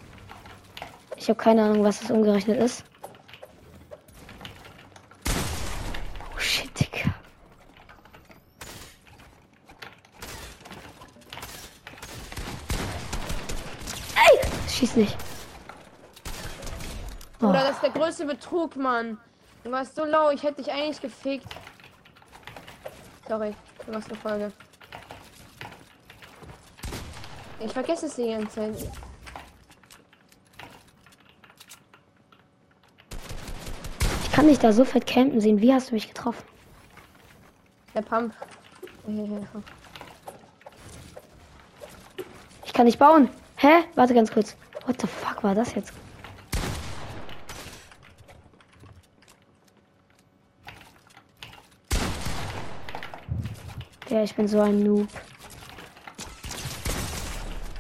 Ich 1.17 1.29
habe 1.29 1.39
keine 1.39 1.63
Ahnung, 1.63 1.85
was 1.85 2.01
das 2.01 2.11
umgerechnet 2.11 2.59
ist. 2.59 2.85
Oh 6.35 6.39
shit, 6.39 6.69
Digga. 6.81 7.15
Ey! 14.17 14.41
Schieß 14.69 14.97
nicht. 14.97 15.17
Oh. 17.41 17.47
Oder 17.47 17.61
das 17.61 17.77
ist 17.77 17.83
der 17.83 17.91
größte 17.91 18.27
Betrug, 18.27 18.75
Mann. 18.75 19.19
Du 19.63 19.71
warst 19.71 19.95
so 19.95 20.05
low, 20.05 20.31
ich 20.31 20.43
hätte 20.43 20.63
dich 20.63 20.73
eigentlich 20.73 21.01
gefickt. 21.01 21.55
Sorry, 23.29 23.55
du 23.87 23.93
machst 23.93 24.09
eine 24.09 24.19
Folge. 24.19 24.53
Ich 27.61 27.73
vergesse 27.73 28.07
es 28.07 28.17
die 28.17 28.29
ganze 28.29 28.55
Zeit. 28.55 28.91
Ich 34.25 34.33
kann 34.33 34.47
dich 34.49 34.59
da 34.59 34.73
so 34.73 34.85
fett 34.85 35.07
campen 35.07 35.41
sehen. 35.41 35.61
Wie 35.61 35.73
hast 35.73 35.91
du 35.91 35.95
mich 35.95 36.09
getroffen? 36.09 36.45
Der 37.95 38.03
Pump. 38.03 38.35
Ich 42.65 42.73
kann 42.73 42.87
nicht 42.87 42.99
bauen. 42.99 43.29
Hä? 43.57 43.85
Warte 43.95 44.15
ganz 44.15 44.33
kurz. 44.33 44.57
What 44.87 45.01
the 45.01 45.07
fuck 45.07 45.43
war 45.45 45.55
das 45.55 45.75
jetzt? 45.75 45.93
Ja, 54.11 54.23
ich 54.23 54.35
bin 54.35 54.47
so 54.47 54.61
ein 54.61 54.83
Noob. 54.83 55.09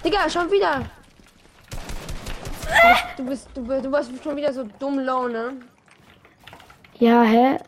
Digga, 0.02 0.28
schon 0.28 0.50
wieder. 0.50 0.82
du 3.16 3.24
bist, 3.26 3.48
du, 3.54 3.62
du 3.62 3.92
warst 3.92 4.10
schon 4.22 4.36
wieder 4.36 4.52
so 4.52 4.64
dumm 4.78 4.98
low, 4.98 5.28
ne? 5.28 5.56
Ja, 6.98 7.22
hä? 7.22 7.58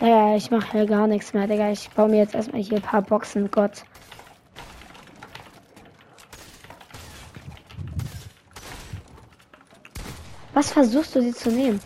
Ja, 0.00 0.36
ich 0.36 0.50
mache 0.50 0.72
hier 0.72 0.86
gar 0.86 1.06
nichts 1.06 1.34
mehr, 1.34 1.46
Digga. 1.46 1.70
Ich 1.70 1.90
baue 1.90 2.08
mir 2.08 2.18
jetzt 2.18 2.34
erstmal 2.34 2.62
hier 2.62 2.76
ein 2.76 2.82
paar 2.82 3.02
Boxen, 3.02 3.50
Gott. 3.50 3.84
Was 10.56 10.70
versuchst 10.70 11.14
du 11.14 11.20
sie 11.20 11.34
zu 11.34 11.50
nehmen? 11.50 11.78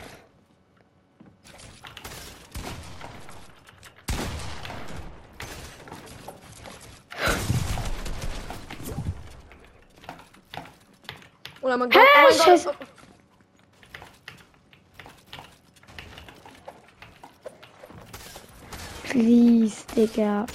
Oder 11.62 11.76
man 11.78 11.90
Hä, 11.90 11.98
oh 11.98 12.28
mein 12.28 12.38
Scheiße. 12.38 12.66
Gott. 12.66 12.76
Please, 19.02 19.84
Digga. 19.96 20.46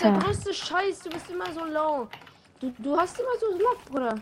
Der 0.00 0.12
Alter. 0.12 0.26
größte 0.26 0.54
Scheiß. 0.54 1.00
Du 1.00 1.10
bist 1.10 1.30
immer 1.30 1.52
so 1.52 1.64
low. 1.64 2.08
Du, 2.60 2.72
du 2.78 2.96
hast 2.96 3.18
immer 3.18 3.36
so 3.40 3.58
Lock, 3.58 3.84
Bruder. 3.86 4.14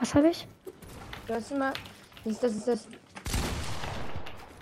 Was 0.00 0.14
habe 0.14 0.28
ich? 0.28 0.46
Du 1.26 1.34
hast 1.34 1.50
immer. 1.52 1.72
Das 2.24 2.34
ist 2.34 2.42
das. 2.42 2.52
Ist 2.52 2.68
das. 2.68 2.88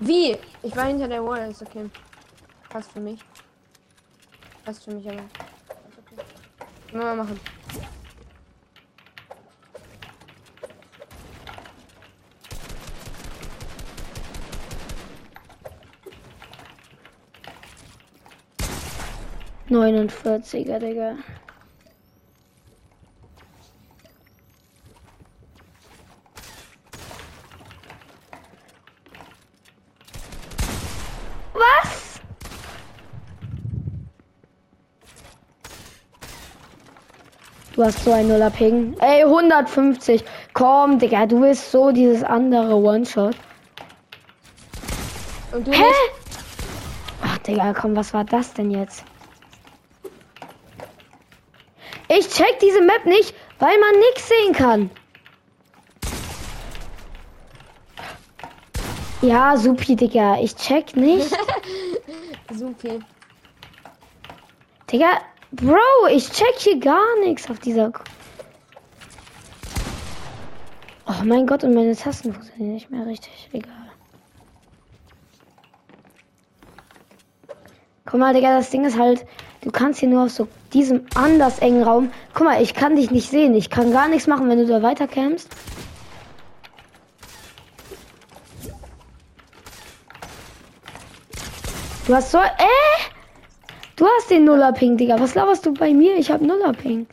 Wie? 0.01 0.39
Ich 0.63 0.77
war 0.77 0.87
hinter 0.87 1.09
der 1.09 1.25
Wall, 1.25 1.51
ist 1.51 1.63
okay. 1.63 1.91
Passt 2.69 2.93
für 2.93 3.01
mich. 3.01 3.21
Passt 4.65 4.85
für 4.85 4.93
mich 4.93 5.07
aber. 5.09 5.19
Okay. 5.19 6.23
Können 6.91 7.03
wir 7.03 7.15
mal 7.15 7.17
machen. 7.17 7.41
Neunundvierziger, 19.71 20.81
Digga. 20.81 21.15
Was? 31.55 32.21
Du 37.77 37.85
hast 37.85 38.05
so 38.05 38.13
ein 38.13 38.27
Nuller 38.27 38.51
Ping. 38.51 38.97
Ey, 38.99 39.23
150. 39.23 40.25
Komm, 40.53 40.99
Digga, 40.99 41.27
du 41.27 41.43
bist 41.43 41.71
so 41.71 41.93
dieses 41.93 42.25
andere 42.25 42.75
One-Shot. 42.75 43.37
Und 45.53 45.69
du 45.69 45.71
Hä? 45.71 45.85
Ach, 47.23 47.39
Digga, 47.39 47.73
komm, 47.73 47.95
was 47.95 48.13
war 48.13 48.25
das 48.25 48.53
denn 48.53 48.73
jetzt? 48.73 49.05
Ich 52.13 52.29
check 52.29 52.59
diese 52.61 52.83
Map 52.83 53.07
nicht, 53.07 53.33
weil 53.61 53.79
man 53.79 53.99
nichts 54.01 54.29
sehen 54.29 54.53
kann. 54.53 54.91
Ja, 59.23 59.57
supi, 59.57 59.95
Digga. 59.95 60.41
Ich 60.41 60.57
check 60.57 60.97
nicht. 60.97 61.31
Supi. 62.53 62.99
Digga, 64.91 65.21
Bro, 65.53 66.09
ich 66.11 66.29
check 66.33 66.55
hier 66.59 66.81
gar 66.81 67.19
nichts 67.21 67.49
auf 67.49 67.61
dieser. 67.61 67.93
Oh 71.07 71.25
mein 71.25 71.47
Gott, 71.47 71.63
und 71.63 71.75
meine 71.75 71.95
Tasten 71.95 72.33
funktionieren 72.33 72.75
nicht 72.75 72.91
mehr 72.91 73.07
richtig. 73.07 73.49
Egal. 73.53 73.73
Guck 78.05 78.19
mal, 78.19 78.35
Digga, 78.35 78.57
das 78.57 78.71
Ding 78.71 78.85
ist 78.85 78.99
halt, 78.99 79.25
du 79.63 79.71
kannst 79.71 80.01
hier 80.01 80.09
nur 80.09 80.25
auf 80.25 80.31
so 80.31 80.49
diesem 80.73 81.07
anders 81.15 81.59
engen 81.59 81.83
Raum. 81.83 82.11
Guck 82.35 82.45
mal, 82.45 82.63
ich 82.63 82.75
kann 82.75 82.97
dich 82.97 83.11
nicht 83.11 83.31
sehen. 83.31 83.55
Ich 83.55 83.71
kann 83.71 83.93
gar 83.93 84.09
nichts 84.09 84.27
machen, 84.27 84.49
wenn 84.49 84.59
du 84.59 84.67
da 84.67 84.83
weiterkämpfst. 84.83 85.49
Du 92.07 92.15
hast 92.15 92.33
so. 92.33 92.39
Äh! 92.39 93.11
Du 93.95 94.07
hast 94.07 94.31
den 94.31 94.45
Nuller-Ping, 94.45 94.97
Digga. 94.97 95.21
Was 95.21 95.35
laberst 95.35 95.67
du 95.67 95.75
bei 95.75 95.93
mir? 95.93 96.17
Ich 96.17 96.31
hab 96.31 96.41
Nuller-Ping. 96.41 97.07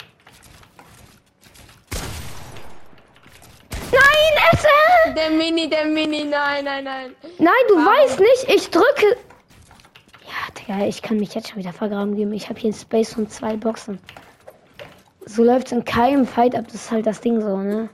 Nein, 3.91 4.33
Essen! 4.53 5.15
Der 5.15 5.29
Mini, 5.31 5.69
der 5.69 5.85
Mini, 5.85 6.23
nein, 6.23 6.63
nein, 6.65 6.83
nein. 6.85 7.15
Nein, 7.37 7.53
du 7.67 7.75
Warum? 7.75 7.85
weißt 7.85 8.19
nicht. 8.19 8.55
Ich 8.55 8.69
drücke. 8.71 9.17
Ja, 10.67 10.85
ich 10.85 11.01
kann 11.01 11.17
mich 11.17 11.33
jetzt 11.33 11.49
schon 11.49 11.59
wieder 11.59 11.71
vergraben 11.71 12.15
geben. 12.15 12.33
Ich 12.33 12.49
habe 12.49 12.59
hier 12.59 12.71
in 12.71 12.75
Space 12.75 13.15
und 13.15 13.31
zwei 13.31 13.55
Boxen. 13.55 13.99
So 15.25 15.43
läuft's 15.43 15.71
in 15.71 15.85
keinem 15.85 16.27
Fight 16.27 16.55
ab. 16.55 16.65
Das 16.65 16.75
ist 16.75 16.91
halt 16.91 17.05
das 17.05 17.21
Ding 17.21 17.39
so, 17.39 17.57
ne? 17.57 17.89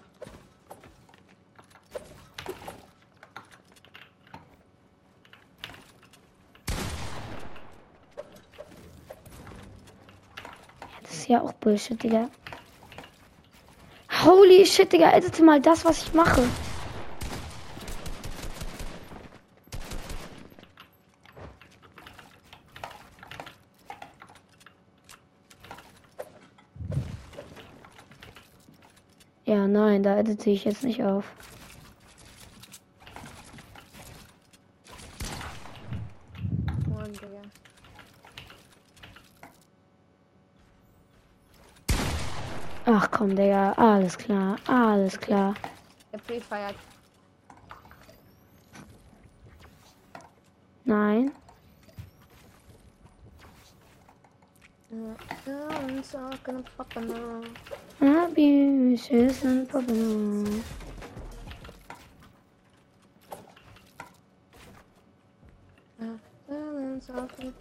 Ja, 10.90 11.00
Das 11.04 11.12
ist 11.12 11.28
ja 11.28 11.42
auch 11.42 11.54
Bullshit, 11.54 12.02
Digga. 12.02 12.28
Holy 14.26 14.66
shit, 14.66 14.92
Digga, 14.92 15.16
edite 15.16 15.44
mal 15.44 15.62
das, 15.62 15.86
was 15.86 16.04
ich 16.04 16.14
mache. 16.14 16.42
Nein, 29.74 30.04
da 30.04 30.18
edite 30.18 30.50
ich 30.50 30.66
jetzt 30.66 30.84
nicht 30.84 31.04
auf. 31.04 31.26
Ach 42.86 43.10
komm, 43.12 43.36
Digga, 43.36 43.72
alles 43.74 44.18
klar, 44.18 44.58
alles 44.68 45.20
klar. 45.20 45.54
Der 46.12 46.18
Pre-feiert. 46.18 46.76
Nein. 50.84 51.32
Someone's 55.46 56.12
talking 56.12 56.64
fucking 56.78 57.10
now. 58.00 58.28
Someone's 66.48 67.08
talking- 67.08 67.54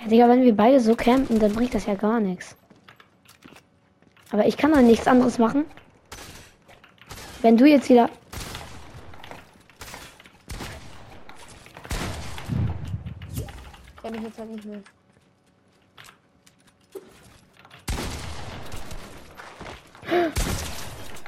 Ja, 0.00 0.08
Digga, 0.08 0.28
wenn 0.28 0.42
wir 0.42 0.56
beide 0.56 0.80
so 0.80 0.94
campen, 0.94 1.38
dann 1.38 1.52
bringt 1.52 1.74
das 1.74 1.86
ja 1.86 1.94
gar 1.94 2.20
nichts. 2.20 2.56
Aber 4.30 4.46
ich 4.46 4.56
kann 4.56 4.72
doch 4.72 4.80
nichts 4.80 5.06
anderes 5.06 5.38
machen. 5.38 5.64
Wenn 7.42 7.56
du 7.56 7.66
jetzt 7.66 7.88
wieder. 7.88 8.10
Jetzt 14.36 14.48
halt 14.48 14.54
nicht 14.54 14.64
mehr. 14.66 14.82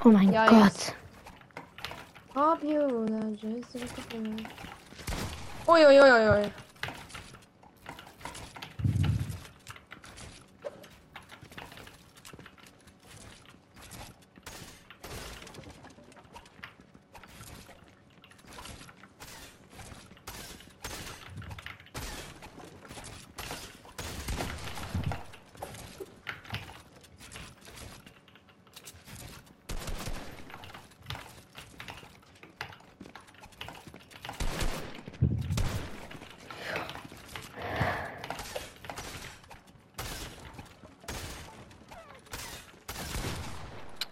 Oh 0.05 0.09
mein 0.11 0.31
Ja, 0.31 0.47
Gott. 0.47 0.64
jetzt. 0.64 0.94
Hope 2.35 2.66
you 2.66 3.07
that 3.07 3.42
just 3.42 3.75
a 3.75 3.87
couple. 3.87 4.37
Ui, 5.68 5.87
ui, 5.87 6.01
ui, 6.01 6.11
ui, 6.11 6.29
ui. 6.29 6.53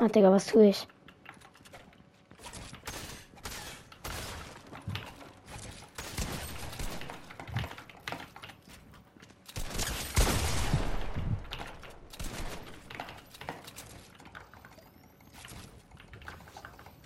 Ah, 0.07 0.09
Digga, 0.09 0.31
was 0.31 0.47
tue 0.47 0.69
ich? 0.69 0.87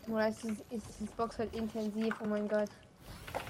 Oder 0.09 0.29
ist 0.29 0.45
das 0.45 1.09
Boxfight 1.17 1.55
intensiv? 1.57 2.15
Oh 2.23 2.27
mein 2.27 2.47
Gott. 2.49 2.69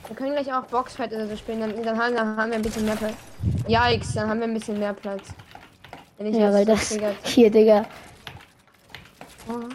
Wir 0.06 0.14
können 0.14 0.30
gleich 0.30 0.52
auch 0.52 0.62
Boxfight 0.66 1.12
oder 1.12 1.26
so 1.26 1.36
spielen, 1.36 1.58
dann, 1.58 1.82
dann, 1.82 1.98
haben, 1.98 2.14
dann 2.14 2.36
haben 2.36 2.50
wir 2.50 2.56
ein 2.56 2.62
bisschen 2.62 2.84
mehr 2.84 2.94
Platz. 2.94 3.16
Yikes, 3.66 4.14
dann 4.14 4.30
haben 4.30 4.38
wir 4.38 4.46
ein 4.46 4.54
bisschen 4.54 4.78
mehr 4.78 4.94
Platz. 4.94 5.34
Wenn 6.18 6.26
ich 6.28 6.36
Ja, 6.36 6.52
weil 6.52 6.64
das 6.64 6.90
triggert. 6.90 7.16
hier, 7.24 7.50
Digga. 7.50 7.84
Oh. 9.50 9.68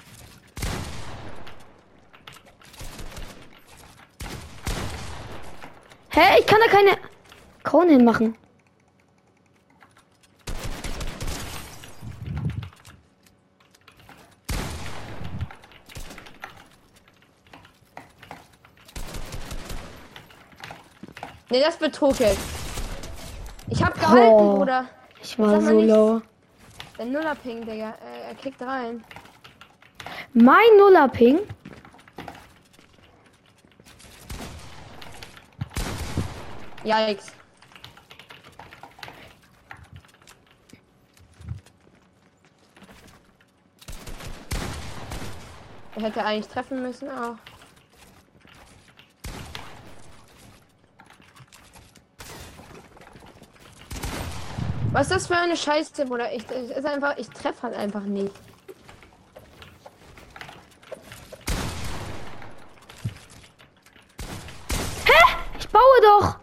Hä, 6.11 6.39
ich 6.39 6.44
kann 6.55 6.61
da 6.69 6.77
keine 6.77 6.97
Krone 7.63 7.91
hinmachen. 7.93 8.35
Ne, 21.49 21.59
das 21.59 21.77
Betrug 21.77 22.19
jetzt. 22.19 22.39
Ich 23.69 23.83
hab 23.83 23.93
gehalten, 23.99 24.31
Oh. 24.33 24.57
Bruder. 24.57 24.85
Ich 25.21 25.37
war 25.39 25.61
so 25.61 25.71
nichts. 25.71 25.91
low. 25.93 26.21
Der 26.97 27.05
Nuller-Ping, 27.05 27.61
Digga. 27.65 27.93
Er, 28.03 28.29
er 28.29 28.35
kickt 28.35 28.61
rein. 28.61 29.03
Mein 30.33 30.65
Nuller-Ping? 30.77 31.39
Yikes. 36.85 37.31
Er 45.95 46.01
hätte 46.03 46.23
eigentlich 46.23 46.47
treffen 46.47 46.81
müssen 46.81 47.09
auch. 47.09 47.35
Was 54.91 55.07
ist 55.07 55.11
das 55.11 55.27
für 55.27 55.35
eine 55.35 55.57
Scheiße, 55.57 56.05
Bruder? 56.05 56.31
Ich, 56.33 56.43
ich, 56.49 56.69
ist 56.69 56.85
einfach, 56.85 57.17
ich 57.17 57.27
treffe 57.29 57.63
halt 57.63 57.75
einfach 57.75 58.01
nicht. 58.03 58.31
Ich 65.59 65.69
baue 65.69 65.81
doch. 66.03 66.37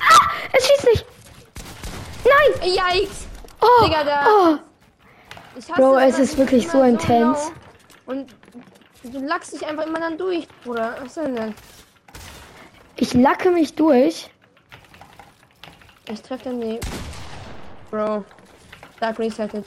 Ah, 0.00 0.30
es 0.52 0.66
schießt 0.66 0.84
nicht. 0.86 1.04
Nein. 2.24 2.70
Yikes! 2.70 3.26
Oh, 3.60 3.84
Digga, 3.84 4.04
da- 4.04 4.26
oh. 4.26 4.58
Ich 5.56 5.63
hasse 5.63 5.63
Bro, 5.76 5.98
es 5.98 6.18
ist 6.18 6.32
ich 6.32 6.38
wirklich 6.38 6.68
so 6.68 6.82
intens. 6.82 7.50
low 8.06 8.12
Und 8.12 8.34
du 9.02 9.18
lachst 9.18 9.52
dich 9.52 9.66
einfach 9.66 9.86
immer 9.86 9.98
dann 9.98 10.16
durch, 10.16 10.46
Bruder. 10.62 10.96
Was 11.00 11.14
denn 11.14 11.34
denn? 11.34 11.54
Ich 12.96 13.14
lacke 13.14 13.50
mich 13.50 13.74
durch. 13.74 14.30
Ich 16.08 16.22
treffe 16.22 16.44
dann 16.44 16.60
die. 16.60 16.78
Bro. 17.90 18.24
Dark 19.00 19.18
resettet. 19.18 19.66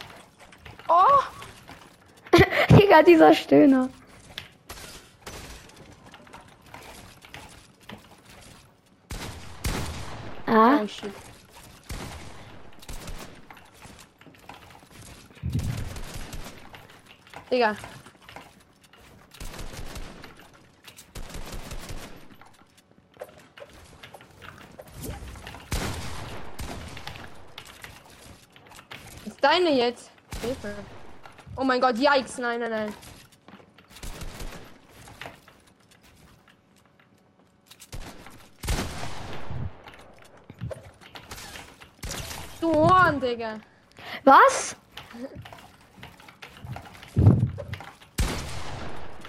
Oh! 0.88 1.22
Digga, 2.70 3.02
dieser 3.04 3.34
Stöhner. 3.34 3.90
Ah, 10.46 10.80
Oh 10.82 10.88
shit. 10.88 11.12
Digga. 17.58 17.76
Ist 29.26 29.44
deine 29.44 29.72
jetzt? 29.72 30.12
Hilfe. 30.40 30.76
Oh 31.56 31.64
mein 31.64 31.82
Gott, 31.82 31.98
yikes, 31.98 32.38
nein, 32.38 32.60
nein, 32.60 32.70
nein. 32.70 32.94
Du 42.62 42.72
Horn, 42.72 43.20
Digga. 43.20 43.60
was? 44.24 44.76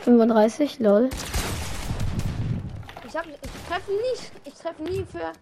35, 0.09 0.79
lol. 0.81 1.11
Ich 3.07 3.15
hab, 3.15 3.27
ich 3.27 3.37
treffe 3.69 3.93
nicht, 3.93 4.33
ich 4.47 4.55
treffe 4.55 4.83
nie 4.83 5.05
für, 5.05 5.33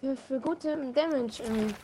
für, 0.00 0.16
für 0.16 0.40
gute 0.40 0.74
Damage. 0.94 1.42
irgendwie. 1.44 1.74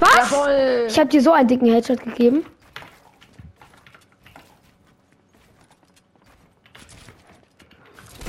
Was? 0.00 0.30
Jawohl. 0.30 0.86
Ich 0.88 0.98
habe 0.98 1.10
dir 1.10 1.20
so 1.20 1.32
einen 1.32 1.48
dicken 1.48 1.70
Headshot 1.70 2.02
gegeben. 2.02 2.46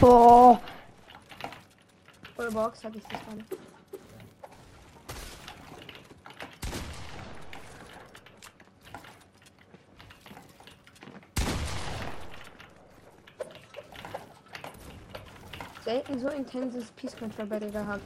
Boah. 0.02 0.60
Vollbox 2.36 2.84
hatte 2.84 2.98
ich 2.98 3.04
das 3.04 3.22
gerade. 3.22 3.65
Selten 15.86 16.20
so 16.20 16.30
intenses 16.30 16.90
Peace 16.96 17.16
Control 17.16 17.46
Battle 17.46 17.70
gehabt. 17.70 18.02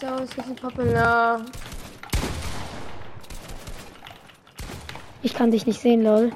So 0.00 0.16
ist 0.24 0.36
richtig 0.36 0.60
popular. 0.60 1.40
Ich 5.22 5.34
kann 5.34 5.52
dich 5.52 5.66
nicht 5.66 5.80
sehen, 5.80 6.02
lol. 6.02 6.32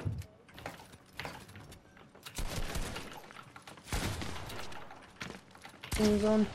So. 5.98 6.46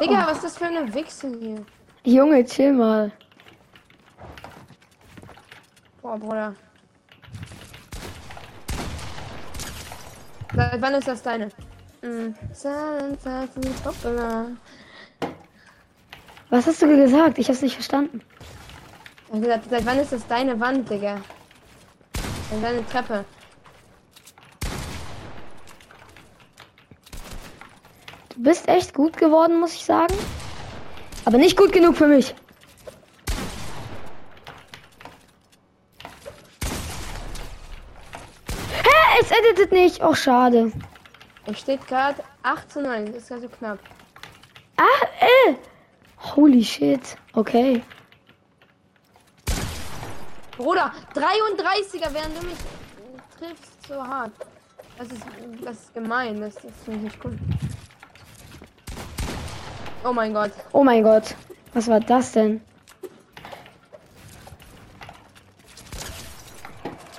Digga, 0.00 0.26
was 0.26 0.36
ist 0.36 0.44
das 0.44 0.58
für 0.58 0.66
eine 0.66 0.94
Wichse 0.94 1.36
hier? 1.40 1.66
Junge, 2.04 2.44
chill 2.44 2.72
mal. 2.72 3.10
Boah, 6.06 6.18
Bruder. 6.18 6.54
Seit 10.54 10.80
wann 10.80 10.94
ist 10.94 11.08
das 11.08 11.20
deine? 11.20 11.48
Popular. 13.82 14.46
Was 16.50 16.66
hast 16.68 16.80
du 16.80 16.86
gesagt? 16.86 17.38
Ich 17.38 17.48
hab's 17.48 17.60
nicht 17.60 17.74
verstanden. 17.74 18.20
Gesagt, 19.32 19.64
seit 19.68 19.84
wann 19.84 19.98
ist 19.98 20.12
das 20.12 20.24
deine 20.28 20.60
Wand, 20.60 20.88
Digga? 20.88 21.16
Und 22.52 22.62
deine 22.62 22.86
Treppe. 22.86 23.24
Du 28.28 28.42
bist 28.44 28.68
echt 28.68 28.94
gut 28.94 29.16
geworden, 29.16 29.58
muss 29.58 29.74
ich 29.74 29.84
sagen. 29.84 30.14
Aber 31.24 31.38
nicht 31.38 31.56
gut 31.56 31.72
genug 31.72 31.96
für 31.96 32.06
mich. 32.06 32.32
Editet 39.50 39.72
nicht. 39.72 40.02
Oh, 40.02 40.14
schade. 40.14 40.72
Es 41.46 41.60
steht 41.60 41.86
gerade 41.86 42.22
8 42.42 42.72
zu 42.72 42.82
9. 42.82 43.06
Das 43.06 43.22
ist 43.22 43.32
also 43.32 43.48
knapp. 43.48 43.78
Ah, 44.76 45.06
äh. 45.20 45.54
Holy 46.34 46.64
shit. 46.64 47.16
Okay. 47.34 47.82
Bruder, 50.56 50.92
33er, 51.14 52.12
während 52.12 52.40
du 52.40 52.46
mich 52.46 52.56
triffst 53.38 53.86
so 53.86 54.02
hart. 54.02 54.32
Das 54.98 55.08
ist, 55.08 55.22
das 55.62 55.76
ist 55.76 55.94
gemein, 55.94 56.40
das, 56.40 56.54
das 56.54 56.72
finde 56.84 56.98
ich 56.98 57.12
nicht 57.12 57.24
cool. 57.24 57.38
Oh 60.04 60.12
mein 60.12 60.32
Gott. 60.32 60.52
Oh 60.72 60.82
mein 60.82 61.02
Gott. 61.02 61.34
Was 61.74 61.88
war 61.88 62.00
das 62.00 62.32
denn? 62.32 62.62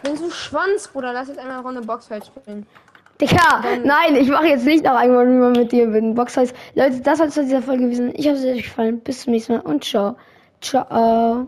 Bin 0.07 0.17
so 0.17 0.29
Schwanz, 0.29 0.87
Bruder. 0.87 1.11
Lass 1.11 1.27
jetzt 1.27 1.39
einmal 1.39 1.57
eine 1.57 1.65
Runde 1.65 1.81
Boxfeld 1.81 2.25
spielen. 2.25 2.65
Digga, 3.19 3.63
nein, 3.83 4.15
ich 4.15 4.29
mache 4.29 4.47
jetzt 4.47 4.65
nicht 4.65 4.85
noch 4.85 4.95
einmal 4.95 5.27
rüber 5.27 5.49
mit 5.49 5.71
dir 5.71 5.87
mit 5.87 6.15
Boxhaus. 6.15 6.53
Leute, 6.75 7.01
das 7.01 7.17
soll 7.17 7.27
es 7.27 7.33
zu 7.33 7.43
dieser 7.43 7.61
Folge 7.61 7.83
gewesen. 7.83 8.13
Ich 8.15 8.27
hoffe, 8.27 8.37
es 8.37 8.43
hat 8.43 8.55
euch 8.55 8.63
gefallen. 8.63 8.99
Bis 9.01 9.23
zum 9.23 9.33
nächsten 9.33 9.53
Mal 9.53 9.61
und 9.61 9.83
ciao. 9.83 10.15
Ciao. 10.61 11.47